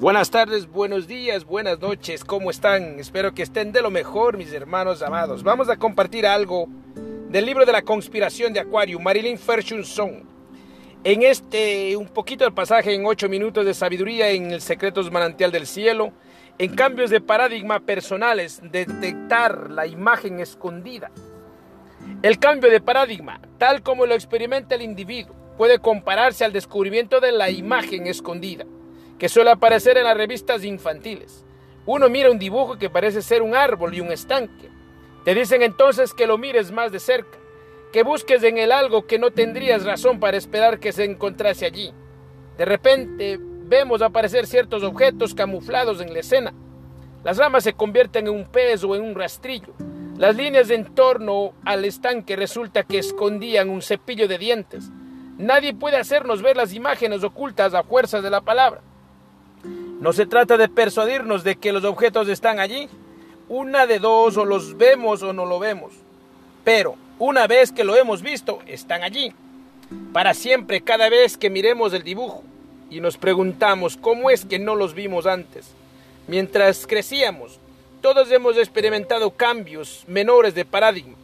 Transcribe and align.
Buenas 0.00 0.30
tardes, 0.30 0.68
buenos 0.68 1.08
días, 1.08 1.44
buenas 1.44 1.80
noches, 1.80 2.24
¿cómo 2.24 2.52
están? 2.52 3.00
Espero 3.00 3.34
que 3.34 3.42
estén 3.42 3.72
de 3.72 3.82
lo 3.82 3.90
mejor, 3.90 4.36
mis 4.36 4.52
hermanos 4.52 5.02
amados. 5.02 5.42
Vamos 5.42 5.68
a 5.68 5.76
compartir 5.76 6.24
algo 6.24 6.68
del 7.28 7.44
libro 7.44 7.66
de 7.66 7.72
la 7.72 7.82
conspiración 7.82 8.52
de 8.52 8.60
Acuario, 8.60 9.00
Marilyn 9.00 9.36
Fershunson. 9.36 10.22
En 11.02 11.24
este, 11.24 11.96
un 11.96 12.06
poquito 12.06 12.44
del 12.44 12.54
pasaje 12.54 12.94
en 12.94 13.06
ocho 13.06 13.28
minutos 13.28 13.66
de 13.66 13.74
sabiduría 13.74 14.30
en 14.30 14.52
el 14.52 14.60
secretos 14.60 15.10
manantial 15.10 15.50
del 15.50 15.66
cielo, 15.66 16.12
en 16.58 16.76
cambios 16.76 17.10
de 17.10 17.20
paradigma 17.20 17.80
personales, 17.80 18.60
detectar 18.62 19.68
la 19.68 19.88
imagen 19.88 20.38
escondida. 20.38 21.10
El 22.22 22.38
cambio 22.38 22.70
de 22.70 22.80
paradigma, 22.80 23.40
tal 23.58 23.82
como 23.82 24.06
lo 24.06 24.14
experimenta 24.14 24.76
el 24.76 24.82
individuo, 24.82 25.34
puede 25.56 25.80
compararse 25.80 26.44
al 26.44 26.52
descubrimiento 26.52 27.18
de 27.18 27.32
la 27.32 27.50
imagen 27.50 28.06
escondida 28.06 28.64
que 29.18 29.28
suele 29.28 29.50
aparecer 29.50 29.98
en 29.98 30.04
las 30.04 30.16
revistas 30.16 30.64
infantiles. 30.64 31.44
Uno 31.86 32.08
mira 32.08 32.30
un 32.30 32.38
dibujo 32.38 32.78
que 32.78 32.90
parece 32.90 33.22
ser 33.22 33.42
un 33.42 33.54
árbol 33.54 33.94
y 33.94 34.00
un 34.00 34.12
estanque. 34.12 34.68
Te 35.24 35.34
dicen 35.34 35.62
entonces 35.62 36.14
que 36.14 36.26
lo 36.26 36.38
mires 36.38 36.70
más 36.70 36.92
de 36.92 37.00
cerca, 37.00 37.38
que 37.92 38.02
busques 38.02 38.42
en 38.42 38.58
él 38.58 38.72
algo 38.72 39.06
que 39.06 39.18
no 39.18 39.30
tendrías 39.30 39.84
razón 39.84 40.20
para 40.20 40.36
esperar 40.36 40.78
que 40.78 40.92
se 40.92 41.04
encontrase 41.04 41.66
allí. 41.66 41.92
De 42.56 42.64
repente 42.64 43.38
vemos 43.40 44.02
aparecer 44.02 44.46
ciertos 44.46 44.82
objetos 44.82 45.34
camuflados 45.34 46.00
en 46.00 46.12
la 46.12 46.20
escena. 46.20 46.52
Las 47.24 47.36
ramas 47.36 47.64
se 47.64 47.72
convierten 47.72 48.26
en 48.26 48.34
un 48.34 48.46
pez 48.46 48.84
o 48.84 48.94
en 48.94 49.02
un 49.02 49.14
rastrillo. 49.14 49.74
Las 50.16 50.36
líneas 50.36 50.70
en 50.70 50.94
torno 50.94 51.54
al 51.64 51.84
estanque 51.84 52.36
resulta 52.36 52.82
que 52.82 52.98
escondían 52.98 53.70
un 53.70 53.82
cepillo 53.82 54.28
de 54.28 54.38
dientes. 54.38 54.90
Nadie 55.36 55.74
puede 55.74 55.96
hacernos 55.96 56.42
ver 56.42 56.56
las 56.56 56.74
imágenes 56.74 57.22
ocultas 57.22 57.74
a 57.74 57.84
fuerza 57.84 58.20
de 58.20 58.30
la 58.30 58.40
palabra. 58.40 58.82
No 60.00 60.12
se 60.12 60.26
trata 60.26 60.56
de 60.56 60.68
persuadirnos 60.68 61.42
de 61.42 61.56
que 61.56 61.72
los 61.72 61.84
objetos 61.84 62.28
están 62.28 62.60
allí. 62.60 62.88
Una 63.48 63.86
de 63.86 63.98
dos, 63.98 64.36
o 64.36 64.44
los 64.44 64.76
vemos 64.76 65.22
o 65.22 65.32
no 65.32 65.44
lo 65.44 65.58
vemos. 65.58 65.92
Pero 66.64 66.94
una 67.18 67.46
vez 67.48 67.72
que 67.72 67.82
lo 67.82 67.96
hemos 67.96 68.22
visto, 68.22 68.60
están 68.66 69.02
allí. 69.02 69.32
Para 70.12 70.34
siempre, 70.34 70.82
cada 70.82 71.08
vez 71.08 71.36
que 71.36 71.50
miremos 71.50 71.92
el 71.94 72.04
dibujo 72.04 72.44
y 72.90 73.00
nos 73.00 73.16
preguntamos 73.16 73.96
cómo 73.96 74.30
es 74.30 74.44
que 74.44 74.58
no 74.58 74.76
los 74.76 74.94
vimos 74.94 75.26
antes. 75.26 75.74
Mientras 76.28 76.86
crecíamos, 76.86 77.58
todos 78.00 78.30
hemos 78.30 78.56
experimentado 78.56 79.30
cambios 79.30 80.04
menores 80.06 80.54
de 80.54 80.64
paradigma. 80.64 81.16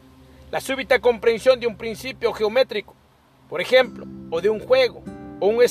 La 0.51 0.61
súbita 0.61 0.99
comprensión 0.99 1.61
de 1.61 1.67
un 1.67 1.77
principio 1.77 2.33
geométrico, 2.33 2.95
por 3.49 3.61
ejemplo, 3.61 4.07
o 4.31 4.41
de 4.41 4.51
un 4.51 4.61
juego, 4.61 5.03
o 5.41 5.47
un, 5.47 5.63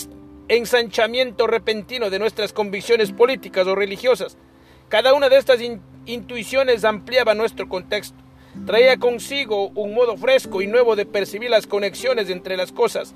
ensanchamiento 0.47 1.47
repentino 1.47 2.09
de 2.09 2.19
nuestras 2.19 2.53
convicciones 2.53 3.11
políticas 3.11 3.67
o 3.67 3.75
religiosas. 3.75 4.37
Cada 4.89 5.13
una 5.13 5.29
de 5.29 5.37
estas 5.37 5.59
intuiciones 6.05 6.83
ampliaba 6.83 7.33
nuestro 7.33 7.67
contexto, 7.69 8.17
traía 8.65 8.97
consigo 8.97 9.69
un 9.69 9.93
modo 9.93 10.17
fresco 10.17 10.61
y 10.61 10.67
nuevo 10.67 10.95
de 10.95 11.05
percibir 11.05 11.49
las 11.49 11.65
conexiones 11.65 12.29
entre 12.29 12.57
las 12.57 12.71
cosas. 12.71 13.15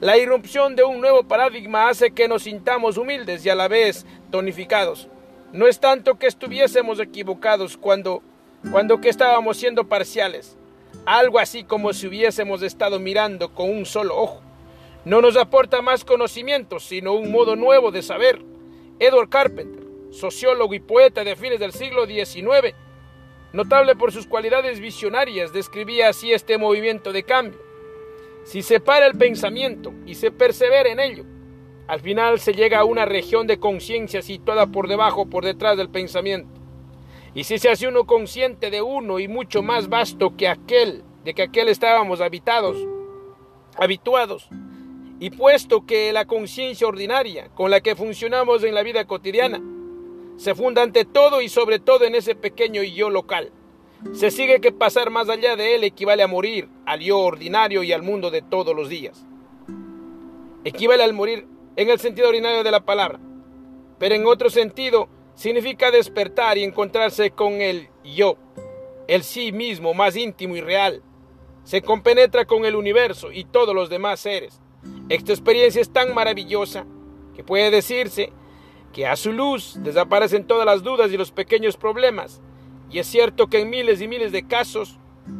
La 0.00 0.16
irrupción 0.16 0.74
de 0.74 0.82
un 0.82 1.00
nuevo 1.00 1.22
paradigma 1.24 1.88
hace 1.88 2.10
que 2.10 2.26
nos 2.26 2.42
sintamos 2.42 2.96
humildes 2.96 3.46
y 3.46 3.50
a 3.50 3.54
la 3.54 3.68
vez 3.68 4.04
tonificados. 4.30 5.08
No 5.52 5.68
es 5.68 5.78
tanto 5.78 6.18
que 6.18 6.26
estuviésemos 6.26 6.98
equivocados 6.98 7.76
cuando, 7.76 8.22
cuando 8.72 9.00
que 9.00 9.10
estábamos 9.10 9.58
siendo 9.58 9.84
parciales, 9.88 10.56
algo 11.04 11.38
así 11.38 11.62
como 11.62 11.92
si 11.92 12.08
hubiésemos 12.08 12.62
estado 12.62 12.98
mirando 12.98 13.54
con 13.54 13.70
un 13.70 13.86
solo 13.86 14.16
ojo 14.16 14.42
no 15.04 15.20
nos 15.20 15.36
aporta 15.36 15.82
más 15.82 16.04
conocimientos, 16.04 16.84
sino 16.84 17.14
un 17.14 17.32
modo 17.32 17.56
nuevo 17.56 17.90
de 17.90 18.02
saber. 18.02 18.40
Edward 18.98 19.28
Carpenter, 19.28 19.84
sociólogo 20.10 20.74
y 20.74 20.80
poeta 20.80 21.24
de 21.24 21.34
fines 21.34 21.58
del 21.58 21.72
siglo 21.72 22.06
XIX, 22.06 22.74
notable 23.52 23.96
por 23.96 24.12
sus 24.12 24.26
cualidades 24.26 24.78
visionarias, 24.78 25.52
describía 25.52 26.08
así 26.08 26.32
este 26.32 26.56
movimiento 26.56 27.12
de 27.12 27.24
cambio. 27.24 27.60
Si 28.44 28.62
se 28.62 28.80
para 28.80 29.06
el 29.06 29.16
pensamiento 29.16 29.92
y 30.06 30.14
se 30.14 30.30
persevera 30.30 30.90
en 30.90 31.00
ello, 31.00 31.24
al 31.88 32.00
final 32.00 32.38
se 32.38 32.54
llega 32.54 32.78
a 32.78 32.84
una 32.84 33.04
región 33.04 33.46
de 33.46 33.58
conciencia 33.58 34.22
situada 34.22 34.68
por 34.68 34.88
debajo, 34.88 35.26
por 35.26 35.44
detrás 35.44 35.76
del 35.76 35.90
pensamiento. 35.90 36.60
Y 37.34 37.44
si 37.44 37.58
se 37.58 37.70
hace 37.70 37.88
uno 37.88 38.04
consciente 38.04 38.70
de 38.70 38.82
uno 38.82 39.18
y 39.18 39.26
mucho 39.26 39.62
más 39.62 39.88
vasto 39.88 40.36
que 40.36 40.48
aquel, 40.48 41.02
de 41.24 41.34
que 41.34 41.42
aquel 41.42 41.68
estábamos 41.68 42.20
habitados, 42.20 42.76
habituados, 43.76 44.48
y 45.22 45.30
puesto 45.30 45.86
que 45.86 46.12
la 46.12 46.24
conciencia 46.24 46.88
ordinaria 46.88 47.48
con 47.54 47.70
la 47.70 47.80
que 47.80 47.94
funcionamos 47.94 48.64
en 48.64 48.74
la 48.74 48.82
vida 48.82 49.04
cotidiana 49.04 49.62
se 50.36 50.52
funda 50.52 50.82
ante 50.82 51.04
todo 51.04 51.40
y 51.40 51.48
sobre 51.48 51.78
todo 51.78 52.04
en 52.06 52.16
ese 52.16 52.34
pequeño 52.34 52.82
yo 52.82 53.08
local, 53.08 53.52
se 54.14 54.32
sigue 54.32 54.60
que 54.60 54.72
pasar 54.72 55.10
más 55.10 55.28
allá 55.28 55.54
de 55.54 55.76
él 55.76 55.84
equivale 55.84 56.24
a 56.24 56.26
morir 56.26 56.68
al 56.86 56.98
yo 56.98 57.20
ordinario 57.20 57.84
y 57.84 57.92
al 57.92 58.02
mundo 58.02 58.32
de 58.32 58.42
todos 58.42 58.74
los 58.74 58.88
días. 58.88 59.24
Equivale 60.64 61.04
al 61.04 61.12
morir 61.12 61.46
en 61.76 61.88
el 61.88 62.00
sentido 62.00 62.28
ordinario 62.28 62.64
de 62.64 62.72
la 62.72 62.84
palabra, 62.84 63.20
pero 64.00 64.16
en 64.16 64.26
otro 64.26 64.50
sentido 64.50 65.08
significa 65.36 65.92
despertar 65.92 66.58
y 66.58 66.64
encontrarse 66.64 67.30
con 67.30 67.60
el 67.60 67.90
yo, 68.02 68.38
el 69.06 69.22
sí 69.22 69.52
mismo 69.52 69.94
más 69.94 70.16
íntimo 70.16 70.56
y 70.56 70.60
real. 70.60 71.00
Se 71.62 71.80
compenetra 71.80 72.44
con 72.44 72.64
el 72.64 72.74
universo 72.74 73.30
y 73.30 73.44
todos 73.44 73.72
los 73.72 73.88
demás 73.88 74.18
seres 74.18 74.60
esta 75.14 75.32
experiencia 75.32 75.82
es 75.82 75.90
tan 75.90 76.14
maravillosa 76.14 76.86
que 77.36 77.44
puede 77.44 77.70
decirse 77.70 78.32
que 78.94 79.06
a 79.06 79.14
su 79.16 79.34
luz 79.34 79.76
desaparecen 79.80 80.46
todas 80.46 80.64
las 80.64 80.82
dudas 80.82 81.12
y 81.12 81.18
los 81.18 81.30
pequeños 81.30 81.76
problemas. 81.76 82.40
Y 82.90 82.98
es 82.98 83.08
cierto 83.08 83.48
que 83.48 83.60
en 83.60 83.68
miles 83.68 84.00
y 84.00 84.08
miles 84.08 84.32
de 84.32 84.46
casos, 84.46 84.98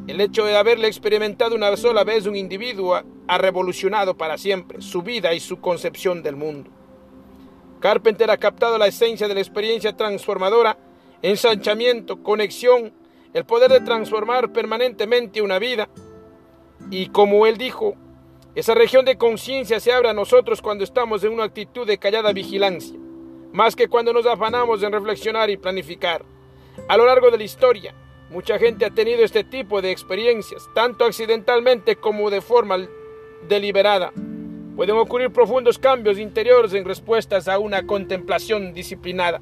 el 0.09 0.21
hecho 0.21 0.45
de 0.45 0.59
haberle 0.59 0.89
experimentado 0.89 1.55
una 1.55 1.75
sola 1.79 2.05
vez 2.05 2.27
un 2.27 2.37
individuo 2.37 3.01
ha 3.27 3.39
revolucionado 3.39 4.15
para 4.15 4.37
siempre 4.37 4.83
su 4.83 5.01
vida 5.01 5.33
y 5.33 5.41
su 5.41 5.59
concepción 5.59 6.23
del 6.23 6.37
mundo. 6.37 6.71
Carpenter 7.81 8.31
ha 8.31 8.37
captado 8.37 8.77
la 8.77 8.89
esencia 8.89 9.27
de 9.27 9.35
la 9.35 9.41
experiencia 9.41 9.97
transformadora, 9.97 10.77
ensanchamiento, 11.23 12.23
conexión, 12.23 12.93
el 13.33 13.47
poder 13.47 13.71
de 13.73 13.81
transformar 13.81 14.53
permanentemente 14.53 15.41
una 15.41 15.59
vida. 15.59 15.89
Y 16.91 17.07
como 17.07 17.47
él 17.47 17.57
dijo, 17.57 17.97
esa 18.55 18.75
región 18.75 19.07
de 19.07 19.17
conciencia 19.17 19.81
se 19.81 19.93
abre 19.93 20.11
a 20.11 20.13
nosotros 20.13 20.61
cuando 20.61 20.85
estamos 20.85 21.25
en 21.25 21.33
una 21.33 21.45
actitud 21.45 21.87
de 21.87 21.97
callada 21.97 22.35
vigilancia, 22.35 22.99
más 23.51 23.75
que 23.75 23.89
cuando 23.89 24.13
nos 24.13 24.27
afanamos 24.27 24.83
en 24.83 24.93
reflexionar 24.93 25.49
y 25.49 25.57
planificar. 25.57 26.23
A 26.87 26.99
lo 26.99 27.07
largo 27.07 27.31
de 27.31 27.39
la 27.39 27.45
historia, 27.45 27.95
mucha 28.29 28.59
gente 28.59 28.85
ha 28.85 28.91
tenido 28.91 29.25
este 29.25 29.43
tipo 29.43 29.81
de 29.81 29.91
experiencias, 29.91 30.69
tanto 30.75 31.07
accidentalmente 31.07 31.97
como 31.97 32.29
de 32.29 32.43
forma 32.43 32.77
deliberada. 33.49 34.13
Pueden 34.77 34.97
ocurrir 34.97 35.31
profundos 35.31 35.79
cambios 35.79 36.19
interiores 36.19 36.75
en 36.75 36.85
respuestas 36.85 37.49
a 37.49 37.59
una 37.59 37.87
contemplación 37.87 38.75
disciplinada, 38.75 39.41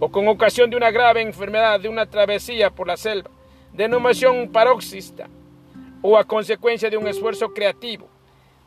o 0.00 0.10
con 0.10 0.26
ocasión 0.28 0.70
de 0.70 0.78
una 0.78 0.90
grave 0.90 1.20
enfermedad, 1.20 1.80
de 1.80 1.90
una 1.90 2.06
travesía 2.06 2.70
por 2.70 2.86
la 2.86 2.96
selva, 2.96 3.30
de 3.74 3.84
emoción 3.84 4.48
paroxista, 4.50 5.28
o 6.06 6.18
a 6.18 6.24
consecuencia 6.24 6.90
de 6.90 6.98
un 6.98 7.08
esfuerzo 7.08 7.54
creativo, 7.54 8.10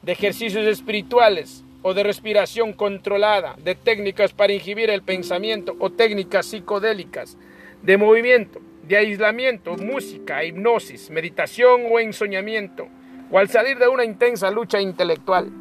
de 0.01 0.13
ejercicios 0.13 0.65
espirituales 0.65 1.63
o 1.83 1.93
de 1.93 2.01
respiración 2.01 2.73
controlada, 2.73 3.55
de 3.63 3.75
técnicas 3.75 4.33
para 4.33 4.53
inhibir 4.53 4.89
el 4.89 5.03
pensamiento 5.03 5.75
o 5.77 5.91
técnicas 5.91 6.47
psicodélicas, 6.47 7.37
de 7.83 7.95
movimiento, 7.95 8.59
de 8.87 8.97
aislamiento, 8.97 9.77
música, 9.77 10.43
hipnosis, 10.43 11.11
meditación 11.11 11.83
o 11.91 11.99
ensoñamiento, 11.99 12.87
o 13.29 13.37
al 13.37 13.49
salir 13.49 13.77
de 13.77 13.87
una 13.87 14.03
intensa 14.03 14.49
lucha 14.49 14.81
intelectual. 14.81 15.51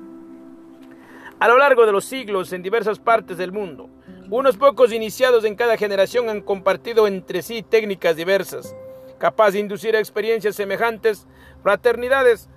A 1.39 1.47
lo 1.47 1.59
largo 1.59 1.85
de 1.85 1.93
los 1.93 2.07
siglos, 2.07 2.55
en 2.55 2.63
diversas 2.63 2.99
partes 2.99 3.37
del 3.37 3.53
mundo, 3.53 3.91
unos 4.31 4.57
pocos 4.57 4.95
iniciados 4.95 5.45
en 5.45 5.55
cada 5.55 5.77
generación 5.77 6.31
han 6.31 6.41
compartido 6.41 7.07
entre 7.07 7.43
sí 7.43 7.63
técnicas 7.63 8.17
diversas, 8.17 8.75
capaz 9.19 9.53
de 9.53 9.61
inducir 9.61 9.95
experiencias 9.95 10.57
semejantes, 10.57 11.27
fraternidades, 11.63 12.49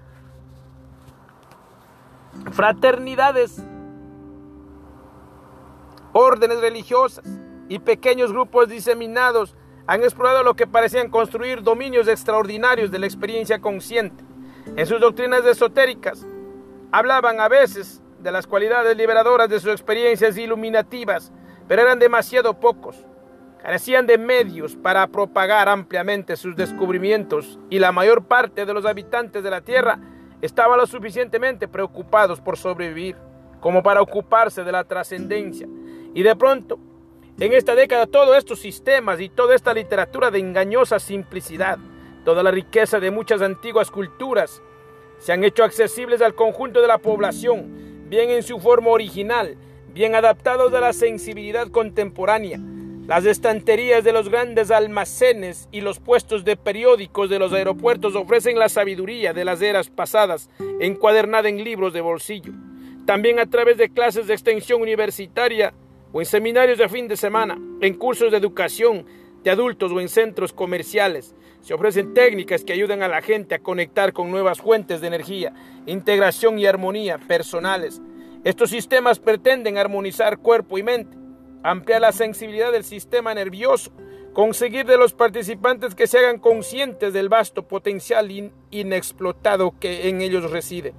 fraternidades, 2.52 3.62
órdenes 6.14 6.60
religiosas 6.60 7.26
y 7.68 7.80
pequeños 7.80 8.32
grupos 8.32 8.70
diseminados 8.70 9.56
han 9.88 10.04
explorado 10.04 10.44
lo 10.44 10.56
que 10.56 10.68
parecían 10.68 11.10
construir 11.10 11.64
dominios 11.64 12.08
extraordinarios 12.08 12.92
de 12.92 13.00
la 13.00 13.08
experiencia 13.08 13.60
consciente. 13.60 14.24
En 14.76 14.86
sus 14.86 15.00
doctrinas 15.00 15.46
esotéricas 15.46 16.26
hablaban 16.92 17.40
a 17.40 17.48
veces 17.48 18.02
de 18.20 18.32
las 18.32 18.46
cualidades 18.46 18.96
liberadoras 18.98 19.50
de 19.50 19.60
sus 19.60 19.72
experiencias 19.72 20.38
iluminativas, 20.38 21.32
pero 21.68 21.82
eran 21.82 22.00
demasiado 22.00 22.60
pocos 22.60 22.98
carecían 23.62 24.08
de 24.08 24.18
medios 24.18 24.76
para 24.76 25.08
propagar 25.08 25.68
ampliamente 25.70 26.36
sus 26.36 26.56
descubrimientos 26.56 27.60
y 27.70 27.80
la 27.80 27.92
mayor 27.92 28.24
parte 28.26 28.66
de 28.66 28.74
los 28.74 28.86
habitantes 28.86 29.44
de 29.44 29.50
la 29.52 29.62
Tierra 29.62 30.00
estaban 30.42 30.78
lo 30.78 30.88
suficientemente 30.88 31.68
preocupados 31.68 32.40
por 32.40 32.58
sobrevivir 32.58 33.18
como 33.60 33.84
para 33.84 34.02
ocuparse 34.02 34.64
de 34.64 34.72
la 34.72 34.86
trascendencia 34.86 35.68
Y 36.14 36.24
de 36.24 36.36
pronto, 36.36 36.80
en 37.40 37.54
esta 37.54 37.76
década, 37.76 38.08
todos 38.08 38.38
estos 38.38 38.60
sistemas 38.60 39.20
y 39.20 39.30
toda 39.30 39.56
esta 39.56 39.74
literatura 39.74 40.32
de 40.32 40.40
engañosa 40.40 41.00
simplicidad, 41.00 41.78
toda 42.24 42.44
la 42.44 42.52
riqueza 42.52 43.00
de 43.00 43.12
muchas 43.12 43.42
antiguas 43.42 43.92
culturas, 43.92 44.62
se 45.20 45.34
han 45.34 45.44
hecho 45.44 45.64
accesibles 45.64 46.22
al 46.22 46.36
conjunto 46.36 46.82
de 46.82 46.88
la 46.88 46.98
población, 46.98 48.08
bien 48.10 48.30
en 48.30 48.44
su 48.44 48.60
forma 48.60 48.90
original, 48.90 49.58
bien 49.94 50.16
adaptados 50.16 50.74
a 50.74 50.80
la 50.80 50.94
sensibilidad 50.94 51.68
contemporánea. 51.68 52.60
Las 53.10 53.26
estanterías 53.26 54.04
de 54.04 54.14
los 54.14 54.30
grandes 54.30 54.70
almacenes 54.70 55.68
y 55.72 55.82
los 55.82 56.00
puestos 56.00 56.46
de 56.46 56.56
periódicos 56.56 57.28
de 57.28 57.40
los 57.40 57.52
aeropuertos 57.54 58.14
ofrecen 58.14 58.60
la 58.60 58.70
sabiduría 58.70 59.34
de 59.34 59.46
las 59.46 59.64
eras 59.64 59.90
pasadas, 59.90 60.48
encuadernada 60.80 61.50
en 61.50 61.64
libros 61.64 61.92
de 61.92 62.02
bolsillo. 62.02 62.54
También 63.08 63.40
a 63.40 63.48
través 63.48 63.78
de 63.78 63.90
clases 63.90 64.28
de 64.28 64.36
extensión 64.36 64.84
universitaria 64.84 65.74
o 66.14 66.22
en 66.22 66.28
seminarios 66.28 66.78
de 66.78 66.88
fin 66.88 67.08
de 67.08 67.18
semana, 67.18 67.60
en 67.82 67.96
cursos 67.96 68.30
de 68.30 68.38
educación 68.38 69.08
de 69.44 69.50
adultos 69.50 69.92
o 69.92 70.00
en 70.00 70.08
centros 70.08 70.54
comerciales, 70.54 71.34
se 71.62 71.74
ofrecen 71.74 72.14
técnicas 72.14 72.64
que 72.64 72.74
ayudan 72.74 73.02
a 73.02 73.08
la 73.08 73.24
gente 73.24 73.56
a 73.56 73.60
conectar 73.60 74.14
con 74.14 74.30
nuevas 74.30 74.62
fuentes 74.62 75.02
de 75.02 75.08
energía, 75.08 75.52
integración 75.88 76.60
y 76.60 76.68
armonía 76.68 77.18
personales. 77.18 78.04
Estos 78.44 78.70
sistemas 78.70 79.18
pretenden 79.18 79.80
armonizar 79.80 80.38
cuerpo 80.38 80.78
y 80.78 80.84
mente, 80.84 81.18
ampliar 81.64 82.02
la 82.02 82.12
sensibilidad 82.12 82.72
del 82.72 82.84
sistema 82.84 83.34
nervioso, 83.34 83.92
conseguir 84.34 84.86
de 84.86 84.98
los 84.98 85.14
participantes 85.14 85.96
que 85.96 86.08
se 86.08 86.20
hagan 86.20 86.40
conscientes 86.40 87.14
del 87.14 87.30
vasto 87.30 87.68
potencial 87.68 88.30
inexplotado 88.72 89.74
que 89.80 90.10
en 90.10 90.22
ellos 90.22 90.52
reside. 90.52 90.94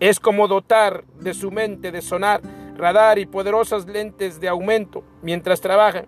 Es 0.00 0.18
como 0.18 0.48
dotar 0.48 1.04
de 1.20 1.34
su 1.34 1.50
mente 1.50 1.92
de 1.92 2.02
sonar, 2.02 2.40
radar 2.76 3.18
y 3.18 3.26
poderosas 3.26 3.86
lentes 3.86 4.40
de 4.40 4.48
aumento 4.48 5.04
mientras 5.22 5.60
trabajan. 5.60 6.06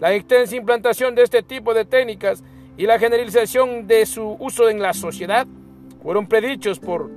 La 0.00 0.12
extensa 0.12 0.56
implantación 0.56 1.14
de 1.14 1.22
este 1.22 1.42
tipo 1.42 1.72
de 1.72 1.84
técnicas 1.84 2.42
y 2.76 2.86
la 2.86 2.98
generalización 2.98 3.86
de 3.86 4.04
su 4.04 4.36
uso 4.40 4.68
en 4.68 4.82
la 4.82 4.92
sociedad 4.92 5.46
fueron 6.02 6.26
predichos 6.26 6.80
por 6.80 7.08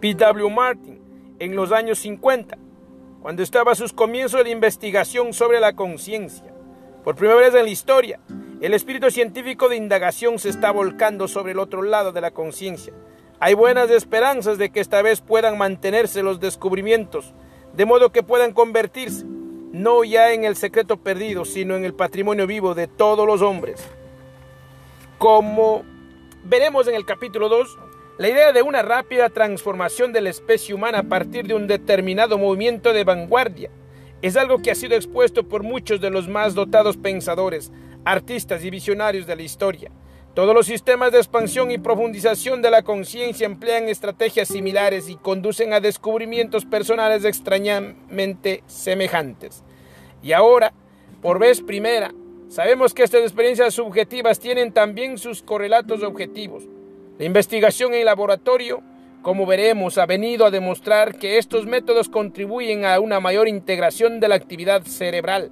P.W. 0.00 0.50
Martin 0.50 1.00
en 1.38 1.54
los 1.54 1.72
años 1.72 1.98
50, 1.98 2.56
cuando 3.26 3.42
estaba 3.42 3.72
a 3.72 3.74
sus 3.74 3.92
comienzos 3.92 4.38
de 4.38 4.44
la 4.44 4.50
investigación 4.50 5.32
sobre 5.32 5.58
la 5.58 5.72
conciencia. 5.72 6.54
Por 7.02 7.16
primera 7.16 7.40
vez 7.40 7.52
en 7.56 7.64
la 7.64 7.70
historia, 7.70 8.20
el 8.60 8.72
espíritu 8.72 9.10
científico 9.10 9.68
de 9.68 9.74
indagación 9.74 10.38
se 10.38 10.48
está 10.48 10.70
volcando 10.70 11.26
sobre 11.26 11.50
el 11.50 11.58
otro 11.58 11.82
lado 11.82 12.12
de 12.12 12.20
la 12.20 12.30
conciencia 12.30 12.92
hay 13.40 13.54
buenas 13.54 13.90
esperanzas 13.90 14.58
de 14.58 14.70
que 14.70 14.78
esta 14.78 15.02
vez 15.02 15.20
puedan 15.22 15.58
mantenerse 15.58 16.22
los 16.22 16.38
descubrimientos, 16.38 17.34
de 17.74 17.84
modo 17.84 18.12
que 18.12 18.22
puedan 18.22 18.52
convertirse 18.52 19.24
no 19.72 20.04
ya 20.04 20.32
en 20.32 20.44
el 20.44 20.54
secreto 20.54 20.96
perdido, 20.96 21.44
sino 21.44 21.74
en 21.74 21.84
el 21.84 21.94
patrimonio 21.94 22.46
vivo 22.46 22.76
de 22.76 22.86
todos 22.86 23.26
los 23.26 23.42
hombres. 23.42 23.82
Como 25.18 25.82
veremos 26.44 26.86
en 26.86 26.94
el 26.94 27.04
capítulo 27.04 27.48
2, 27.48 27.78
la 28.18 28.30
idea 28.30 28.52
de 28.52 28.62
una 28.62 28.80
rápida 28.80 29.28
transformación 29.28 30.12
de 30.12 30.22
la 30.22 30.30
especie 30.30 30.74
humana 30.74 31.00
a 31.00 31.02
partir 31.02 31.46
de 31.46 31.54
un 31.54 31.66
determinado 31.66 32.38
movimiento 32.38 32.94
de 32.94 33.04
vanguardia 33.04 33.70
es 34.22 34.38
algo 34.38 34.62
que 34.62 34.70
ha 34.70 34.74
sido 34.74 34.96
expuesto 34.96 35.46
por 35.46 35.62
muchos 35.62 36.00
de 36.00 36.08
los 36.08 36.26
más 36.26 36.54
dotados 36.54 36.96
pensadores, 36.96 37.70
artistas 38.06 38.64
y 38.64 38.70
visionarios 38.70 39.26
de 39.26 39.36
la 39.36 39.42
historia. 39.42 39.90
Todos 40.32 40.54
los 40.54 40.64
sistemas 40.64 41.12
de 41.12 41.18
expansión 41.18 41.70
y 41.70 41.76
profundización 41.76 42.62
de 42.62 42.70
la 42.70 42.82
conciencia 42.82 43.44
emplean 43.44 43.88
estrategias 43.88 44.48
similares 44.48 45.10
y 45.10 45.16
conducen 45.16 45.74
a 45.74 45.80
descubrimientos 45.80 46.64
personales 46.64 47.24
extrañamente 47.24 48.62
semejantes. 48.66 49.62
Y 50.22 50.32
ahora, 50.32 50.72
por 51.20 51.38
vez 51.38 51.60
primera, 51.60 52.12
sabemos 52.48 52.94
que 52.94 53.02
estas 53.02 53.22
experiencias 53.22 53.74
subjetivas 53.74 54.38
tienen 54.38 54.72
también 54.72 55.18
sus 55.18 55.42
correlatos 55.42 56.02
objetivos. 56.02 56.64
La 57.18 57.24
investigación 57.24 57.94
en 57.94 58.04
laboratorio, 58.04 58.82
como 59.22 59.46
veremos, 59.46 59.98
ha 59.98 60.06
venido 60.06 60.44
a 60.44 60.50
demostrar 60.50 61.16
que 61.16 61.38
estos 61.38 61.66
métodos 61.66 62.08
contribuyen 62.08 62.84
a 62.84 63.00
una 63.00 63.20
mayor 63.20 63.48
integración 63.48 64.20
de 64.20 64.28
la 64.28 64.34
actividad 64.34 64.82
cerebral 64.82 65.50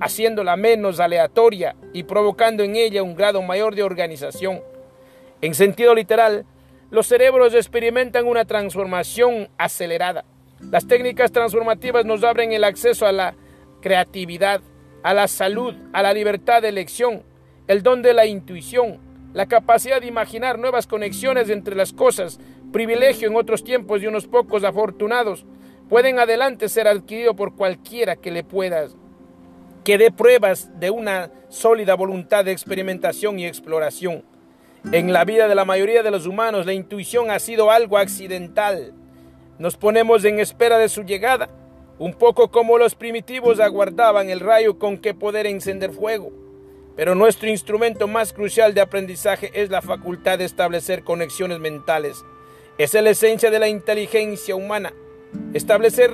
haciéndola 0.00 0.56
menos 0.56 0.98
aleatoria 0.98 1.76
y 1.92 2.04
provocando 2.04 2.62
en 2.62 2.76
ella 2.76 3.02
un 3.02 3.14
grado 3.14 3.42
mayor 3.42 3.74
de 3.74 3.82
organización. 3.82 4.62
En 5.42 5.54
sentido 5.54 5.94
literal, 5.94 6.46
los 6.90 7.06
cerebros 7.06 7.54
experimentan 7.54 8.26
una 8.26 8.44
transformación 8.44 9.48
acelerada. 9.58 10.24
Las 10.70 10.86
técnicas 10.86 11.32
transformativas 11.32 12.04
nos 12.04 12.24
abren 12.24 12.52
el 12.52 12.64
acceso 12.64 13.06
a 13.06 13.12
la 13.12 13.34
creatividad, 13.80 14.60
a 15.02 15.14
la 15.14 15.28
salud, 15.28 15.74
a 15.92 16.02
la 16.02 16.12
libertad 16.12 16.62
de 16.62 16.68
elección, 16.68 17.22
el 17.68 17.82
don 17.82 18.02
de 18.02 18.14
la 18.14 18.26
intuición, 18.26 18.98
la 19.32 19.46
capacidad 19.46 20.00
de 20.00 20.06
imaginar 20.06 20.58
nuevas 20.58 20.86
conexiones 20.86 21.50
entre 21.50 21.76
las 21.76 21.92
cosas, 21.92 22.40
privilegio 22.72 23.28
en 23.28 23.36
otros 23.36 23.64
tiempos 23.64 24.00
de 24.00 24.08
unos 24.08 24.26
pocos 24.26 24.64
afortunados, 24.64 25.44
pueden 25.88 26.18
adelante 26.18 26.68
ser 26.68 26.88
adquirido 26.88 27.34
por 27.34 27.54
cualquiera 27.54 28.16
que 28.16 28.30
le 28.30 28.44
pueda 28.44 28.88
que 29.84 29.98
dé 29.98 30.10
pruebas 30.10 30.70
de 30.78 30.90
una 30.90 31.30
sólida 31.48 31.94
voluntad 31.94 32.44
de 32.44 32.52
experimentación 32.52 33.38
y 33.38 33.46
exploración. 33.46 34.24
En 34.92 35.12
la 35.12 35.24
vida 35.24 35.48
de 35.48 35.54
la 35.54 35.64
mayoría 35.64 36.02
de 36.02 36.10
los 36.10 36.26
humanos 36.26 36.66
la 36.66 36.72
intuición 36.72 37.30
ha 37.30 37.38
sido 37.38 37.70
algo 37.70 37.98
accidental. 37.98 38.92
Nos 39.58 39.76
ponemos 39.76 40.24
en 40.24 40.38
espera 40.38 40.78
de 40.78 40.88
su 40.88 41.02
llegada, 41.02 41.48
un 41.98 42.14
poco 42.14 42.50
como 42.50 42.78
los 42.78 42.94
primitivos 42.94 43.60
aguardaban 43.60 44.30
el 44.30 44.40
rayo 44.40 44.78
con 44.78 44.98
que 44.98 45.14
poder 45.14 45.46
encender 45.46 45.92
fuego. 45.92 46.30
Pero 47.00 47.14
nuestro 47.14 47.48
instrumento 47.48 48.06
más 48.08 48.34
crucial 48.34 48.74
de 48.74 48.82
aprendizaje 48.82 49.50
es 49.54 49.70
la 49.70 49.80
facultad 49.80 50.36
de 50.36 50.44
establecer 50.44 51.02
conexiones 51.02 51.58
mentales. 51.58 52.26
Es 52.76 52.92
la 52.92 53.08
esencia 53.08 53.50
de 53.50 53.58
la 53.58 53.68
inteligencia 53.68 54.54
humana, 54.54 54.92
establecer 55.54 56.12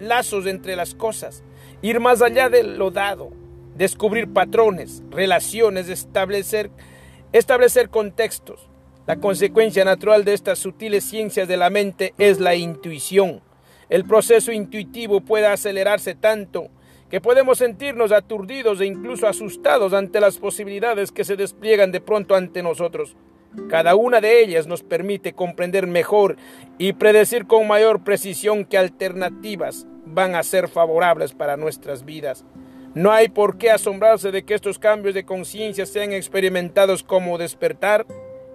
lazos 0.00 0.46
entre 0.46 0.74
las 0.74 0.94
cosas 0.94 1.44
ir 1.82 2.00
más 2.00 2.22
allá 2.22 2.48
de 2.48 2.62
lo 2.62 2.90
dado, 2.90 3.28
descubrir 3.76 4.32
patrones, 4.32 5.02
relaciones, 5.10 5.90
establecer, 5.90 6.70
establecer 7.34 7.90
contextos. 7.90 8.70
La 9.06 9.16
consecuencia 9.16 9.84
natural 9.84 10.24
de 10.24 10.32
estas 10.32 10.58
sutiles 10.58 11.04
ciencias 11.04 11.46
de 11.46 11.58
la 11.58 11.68
mente 11.68 12.14
es 12.16 12.40
la 12.40 12.54
intuición. 12.54 13.42
El 13.90 14.06
proceso 14.06 14.50
intuitivo 14.50 15.20
puede 15.20 15.48
acelerarse 15.48 16.14
tanto 16.14 16.70
que 17.12 17.20
podemos 17.20 17.58
sentirnos 17.58 18.10
aturdidos 18.10 18.80
e 18.80 18.86
incluso 18.86 19.28
asustados 19.28 19.92
ante 19.92 20.18
las 20.18 20.38
posibilidades 20.38 21.12
que 21.12 21.24
se 21.24 21.36
despliegan 21.36 21.92
de 21.92 22.00
pronto 22.00 22.34
ante 22.34 22.62
nosotros. 22.62 23.16
Cada 23.68 23.94
una 23.96 24.22
de 24.22 24.42
ellas 24.42 24.66
nos 24.66 24.82
permite 24.82 25.34
comprender 25.34 25.86
mejor 25.86 26.36
y 26.78 26.94
predecir 26.94 27.46
con 27.46 27.68
mayor 27.68 28.02
precisión 28.02 28.64
qué 28.64 28.78
alternativas 28.78 29.86
van 30.06 30.34
a 30.34 30.42
ser 30.42 30.68
favorables 30.68 31.34
para 31.34 31.58
nuestras 31.58 32.06
vidas. 32.06 32.46
No 32.94 33.12
hay 33.12 33.28
por 33.28 33.58
qué 33.58 33.70
asombrarse 33.70 34.32
de 34.32 34.44
que 34.44 34.54
estos 34.54 34.78
cambios 34.78 35.14
de 35.14 35.26
conciencia 35.26 35.84
sean 35.84 36.12
experimentados 36.12 37.02
como 37.02 37.36
despertar, 37.36 38.06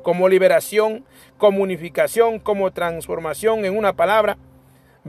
como 0.02 0.28
liberación, 0.28 1.06
como 1.38 1.62
unificación, 1.62 2.40
como 2.40 2.72
transformación, 2.72 3.66
en 3.66 3.78
una 3.78 3.94
palabra. 3.94 4.40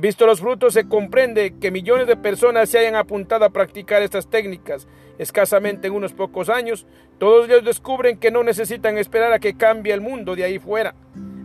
Visto 0.00 0.26
los 0.26 0.38
frutos, 0.38 0.74
se 0.74 0.86
comprende 0.86 1.54
que 1.60 1.72
millones 1.72 2.06
de 2.06 2.16
personas 2.16 2.70
se 2.70 2.78
hayan 2.78 2.94
apuntado 2.94 3.44
a 3.44 3.50
practicar 3.50 4.00
estas 4.00 4.30
técnicas. 4.30 4.86
Escasamente 5.18 5.88
en 5.88 5.94
unos 5.94 6.12
pocos 6.12 6.48
años, 6.48 6.86
todos 7.18 7.48
ellos 7.48 7.64
descubren 7.64 8.16
que 8.16 8.30
no 8.30 8.44
necesitan 8.44 8.96
esperar 8.96 9.32
a 9.32 9.40
que 9.40 9.56
cambie 9.56 9.92
el 9.92 10.00
mundo 10.00 10.36
de 10.36 10.44
ahí 10.44 10.60
fuera. 10.60 10.94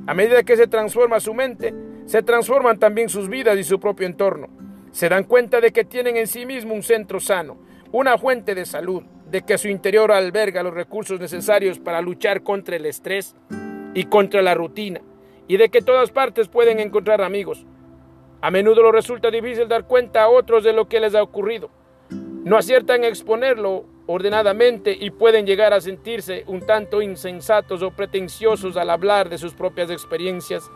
A 0.05 0.13
medida 0.13 0.43
que 0.43 0.55
se 0.55 0.67
transforma 0.67 1.19
su 1.19 1.33
mente, 1.33 1.73
se 2.05 2.21
transforman 2.21 2.77
también 2.77 3.09
sus 3.09 3.27
vidas 3.27 3.57
y 3.57 3.63
su 3.63 3.79
propio 3.79 4.05
entorno. 4.05 4.49
Se 4.91 5.09
dan 5.09 5.23
cuenta 5.23 5.59
de 5.59 5.71
que 5.71 5.83
tienen 5.83 6.15
en 6.15 6.27
sí 6.27 6.45
mismo 6.45 6.75
un 6.75 6.83
centro 6.83 7.19
sano, 7.19 7.57
una 7.91 8.19
fuente 8.19 8.53
de 8.53 8.67
salud, 8.67 9.01
de 9.31 9.41
que 9.41 9.57
su 9.57 9.67
interior 9.67 10.11
alberga 10.11 10.61
los 10.61 10.75
recursos 10.75 11.19
necesarios 11.19 11.79
para 11.79 12.01
luchar 12.01 12.43
contra 12.43 12.75
el 12.75 12.85
estrés 12.85 13.35
y 13.95 14.03
contra 14.03 14.43
la 14.43 14.53
rutina, 14.53 15.01
y 15.47 15.57
de 15.57 15.69
que 15.69 15.81
todas 15.81 16.11
partes 16.11 16.49
pueden 16.49 16.79
encontrar 16.79 17.23
amigos. 17.23 17.65
A 18.43 18.51
menudo 18.51 18.83
les 18.83 18.91
resulta 18.91 19.31
difícil 19.31 19.67
dar 19.67 19.87
cuenta 19.87 20.23
a 20.23 20.29
otros 20.29 20.63
de 20.63 20.73
lo 20.73 20.87
que 20.87 20.99
les 20.99 21.15
ha 21.15 21.23
ocurrido. 21.23 21.69
No 22.09 22.57
aciertan 22.57 23.03
en 23.03 23.09
exponerlo 23.09 23.85
ordenadamente 24.05 24.95
y 24.99 25.09
pueden 25.09 25.45
llegar 25.47 25.73
a 25.73 25.81
sentirse 25.81 26.43
un 26.47 26.59
tanto 26.59 27.01
insensatos 27.01 27.81
o 27.81 27.91
pretenciosos 27.91 28.77
al 28.77 28.89
hablar 28.89 29.29
de 29.29 29.37
sus 29.37 29.53
propias 29.53 29.89
experiencias 29.89 30.69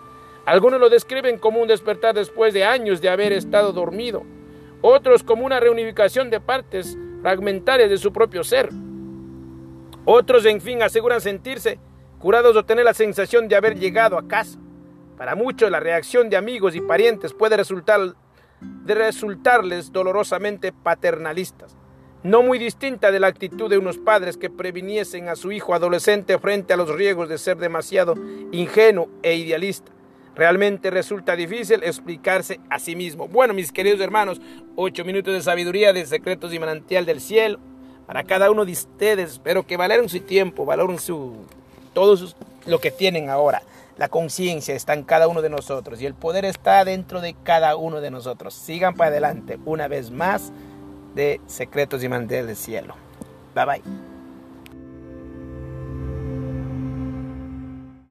algunos 0.48 0.80
lo 0.80 0.90
describen 0.90 1.40
como 1.40 1.60
un 1.60 1.68
despertar 1.68 2.16
después 2.16 2.54
de 2.54 2.64
años 2.64 3.02
de 3.02 3.10
haber 3.10 3.34
estado 3.34 3.74
dormido, 3.74 4.24
otros 4.82 5.22
como 5.22 5.46
una 5.46 5.60
reunificación 5.60 6.30
de 6.30 6.40
partes 6.40 6.98
fragmentarias 7.22 7.90
de 7.90 7.98
su 7.98 8.14
propio 8.14 8.46
ser. 8.46 8.70
Otros, 10.06 10.46
en 10.46 10.62
fin, 10.62 10.82
aseguran 10.82 11.20
sentirse 11.20 11.80
curados 12.18 12.56
o 12.56 12.64
tener 12.64 12.86
la 12.86 12.94
sensación 12.94 13.50
de 13.50 13.58
haber 13.58 13.78
llegado 13.78 14.18
a 14.18 14.26
casa. 14.26 14.58
Para 15.18 15.36
muchos, 15.36 15.72
la 15.72 15.80
reacción 15.80 16.30
de 16.30 16.38
amigos 16.38 16.76
y 16.76 16.82
parientes 16.82 17.34
puede 17.34 17.58
resultar 17.58 18.14
resultarles 18.86 19.92
dolorosamente 19.92 20.72
paternalistas, 20.72 21.76
no 22.24 22.44
muy 22.44 22.60
distinta 22.60 23.12
de 23.12 23.20
la 23.20 23.28
actitud 23.28 23.70
de 23.70 23.78
unos 23.78 23.98
padres 23.98 24.38
que 24.38 24.50
previniesen 24.50 25.28
a 25.28 25.36
su 25.36 25.52
hijo 25.52 25.74
adolescente 25.74 26.38
frente 26.38 26.74
a 26.74 26.78
los 26.78 26.90
riesgos 26.90 27.30
de 27.30 27.38
ser 27.38 27.58
demasiado 27.58 28.16
ingenuo 28.52 29.10
e 29.24 29.36
idealista. 29.36 29.92
Realmente 30.36 30.92
resulta 30.92 31.36
difícil 31.36 31.84
explicarse 31.84 32.60
a 32.70 32.78
sí 32.78 32.96
mismo. 32.96 33.28
Bueno, 33.28 33.56
mis 33.56 33.72
queridos 33.72 34.00
hermanos, 34.02 34.40
ocho 34.76 35.04
minutos 35.04 35.34
de 35.34 35.42
sabiduría 35.42 35.94
de 35.94 36.06
secretos 36.06 36.54
y 36.54 36.60
manantial 36.60 37.08
del 37.08 37.22
cielo 37.22 37.60
para 38.06 38.24
cada 38.24 38.52
uno 38.52 38.64
de 38.64 38.74
ustedes. 38.74 39.32
Espero 39.34 39.66
que 39.66 39.78
valoren 39.78 40.10
su 40.10 40.20
tiempo, 40.20 40.64
valoren 40.64 41.00
su 41.00 41.38
todo 41.94 42.16
lo 42.68 42.80
que 42.80 42.92
tienen 42.92 43.32
ahora. 43.32 43.64
La 43.98 44.10
conciencia 44.10 44.76
está 44.76 44.94
en 44.94 45.04
cada 45.04 45.28
uno 45.28 45.42
de 45.42 45.50
nosotros 45.50 46.02
y 46.02 46.06
el 46.06 46.14
poder 46.14 46.46
está 46.46 46.86
dentro 46.86 47.20
de 47.20 47.36
cada 47.44 47.76
uno 47.76 48.00
de 48.00 48.12
nosotros. 48.12 48.54
Sigan 48.54 48.94
para 48.94 49.10
adelante 49.10 49.60
una 49.66 49.88
vez 49.88 50.12
más 50.12 50.52
de 51.16 51.42
Secretos 51.48 52.04
y 52.04 52.10
Manantial 52.10 52.46
del 52.46 52.56
Cielo. 52.56 52.96
Bye 53.56 53.66
bye. 53.66 54.17